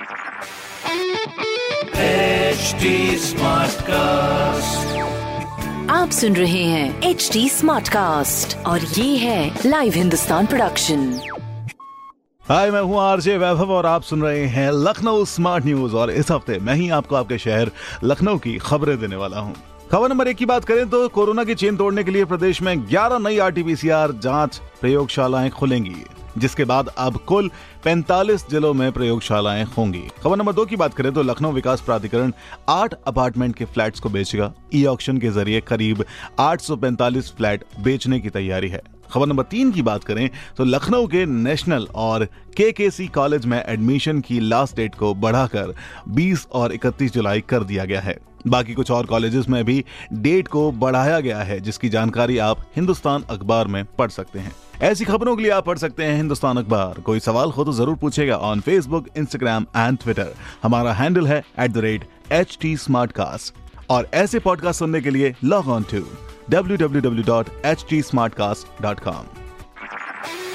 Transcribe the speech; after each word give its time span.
HD 0.00 0.06
cast 3.82 4.98
आप 5.90 6.10
सुन 6.10 6.36
रहे 6.36 6.62
हैं 6.64 7.02
एच 7.02 7.30
डी 7.32 7.48
स्मार्ट 7.48 7.88
कास्ट 7.88 8.56
और 8.66 8.80
ये 8.80 9.16
है 9.16 9.58
लाइव 9.66 9.92
हिंदुस्तान 9.92 10.46
प्रोडक्शन 10.46 11.20
हाय, 12.48 12.70
मैं 12.70 12.80
हूँ 12.80 13.00
आरजे 13.00 13.38
वैभव 13.38 13.72
और 13.72 13.86
आप 13.86 14.02
सुन 14.02 14.22
रहे 14.22 14.46
हैं 14.46 14.70
लखनऊ 14.72 15.24
स्मार्ट 15.24 15.64
न्यूज़ 15.64 15.94
और 15.94 16.10
इस 16.10 16.30
हफ़्ते 16.30 16.58
मैं 16.58 16.74
ही 16.74 16.90
आपको 16.90 17.16
आपके 17.16 17.38
शहर 17.38 17.70
लखनऊ 18.04 18.38
की 18.38 18.58
खबरें 18.58 19.00
देने 19.00 19.16
वाला 19.16 19.38
हूँ। 19.38 19.54
खबर 19.90 20.08
नंबर 20.08 20.28
एक 20.28 20.36
की 20.36 20.46
बात 20.46 20.64
करें 20.64 20.88
तो 20.90 21.08
कोरोना 21.08 21.42
की 21.44 21.54
चेन 21.54 21.76
तोड़ने 21.76 22.02
के 22.04 22.10
लिए 22.10 22.24
प्रदेश 22.24 22.60
में 22.62 22.74
11 22.88 23.20
नई 23.20 23.38
आरटीपीसीआर 23.38 24.12
जाँच 24.22 24.60
प्रयोगशालाएँ 24.80 25.50
खुलेंगी, 25.50 26.04
जिसके 26.38 26.64
बाद 26.64 26.88
अब 26.98 27.16
कुल 27.28 27.50
45 27.84 28.48
जिलों 28.50 28.72
में 28.74 28.90
प्रयोगशालाएँ 28.92 29.64
होंगी। 29.76 30.02
खबर 30.22 30.36
नंबर 30.36 30.52
दो 30.52 30.64
की 30.64 30.76
बात 30.76 30.94
करें 30.94 31.12
तो 31.12 31.22
लखनऊ 31.22 31.52
विकास 31.52 31.80
प्राधिकरण 31.80 32.32
आठ 32.68 32.94
अपार्टमेंट 33.06 33.56
के 33.56 33.64
फ्लैट्स 33.64 34.00
को 34.00 34.08
बेचेगा। 34.08 34.52
ई 34.74 34.84
ऑक्शन 34.86 35.18
के 35.18 35.30
ज़रिए 35.30 35.60
करीब 35.62 36.04
845 36.40 37.32
फ्लैट 37.32 37.64
बेचने 37.80 38.20
की 38.20 38.30
तैयारी 38.30 38.68
है। 38.68 38.82
खबर 39.12 39.26
नंबर 39.26 39.44
तीन 39.50 39.72
की 39.72 39.82
बात 39.82 40.04
करें 40.04 40.28
तो 40.56 40.64
लखनऊ 40.64 41.06
के 41.08 41.26
नेशनल 41.26 41.88
और 41.96 42.24
के 42.56 42.70
के 42.72 42.90
सी 42.90 43.08
कॉलेज 43.10 43.46
में 43.46 43.62
एडमिशन 43.62 44.20
की 44.20 44.40
लास्ट 44.40 44.76
डेट 44.76 44.94
को 44.94 45.14
बढ़ाकर 45.16 45.74
20 46.14 46.48
और 46.52 46.72
31 46.74 47.12
जुलाई 47.12 47.40
कर 47.40 47.64
दिया 47.64 47.84
गया 47.84 48.00
है। 48.00 48.18
बाकी 48.46 48.74
कुछ 48.74 48.90
और 48.90 49.06
कॉलेजेस 49.06 49.48
में 49.48 49.64
भी 49.64 49.84
डेट 50.12 50.48
को 50.48 50.72
बढ़ाया 50.72 51.20
गया 51.20 51.38
है, 51.38 51.60
जिसकी 51.60 51.88
जानकारी 51.88 52.38
आप 52.38 52.66
हिंदुस्तान 52.76 53.24
अखबार 53.30 53.66
में 53.66 53.84
पढ़ 53.98 54.10
सकते 54.10 54.38
हैं। 54.38 54.52
ऐसी 54.82 55.04
खबरों 55.04 55.36
के 55.36 55.42
लिए 55.42 55.52
आप 55.52 55.66
पढ़ 55.66 55.78
सकते 55.78 56.04
हैं 56.04 56.16
हिंदुस्तान 56.16 56.56
अखबार। 56.56 57.00
कोई 57.00 57.20
सवाल 57.20 57.50
हो 57.50 57.64
तो 57.64 57.72
ज़रूर 57.72 57.96
पूछेगा 57.96 58.36
on 58.36 58.60
Facebook 58.60 59.06
Instagram 59.16 59.66
and 59.76 59.98
Twitter 59.98 60.34
हमारा 60.62 60.92
हैंडल 60.92 61.26
है 61.26 61.44
at 61.60 61.70
the 61.70 61.78
rate 61.78 62.04
H 62.32 62.58
T 62.60 62.76
और 63.90 64.08
ऐसे 64.14 64.38
पॉडकास्ट 64.38 64.78
सुनने 64.78 65.00
के 65.00 65.10
लिए 65.10 65.34
लॉग 65.44 65.68
ऑन 65.68 65.84
टू 65.94 66.02
www.htsmartcast.com 66.52 69.39